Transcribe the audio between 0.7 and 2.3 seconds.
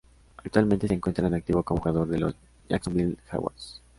se encuentra en activo como jugador de